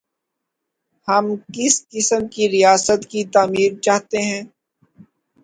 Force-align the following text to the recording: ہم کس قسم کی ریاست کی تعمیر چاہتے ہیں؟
ہم 1.07 1.25
کس 1.53 1.75
قسم 1.91 2.21
کی 2.27 2.43
ریاست 2.49 3.01
کی 3.11 3.21
تعمیر 3.33 3.71
چاہتے 3.81 4.17
ہیں؟ 4.21 4.43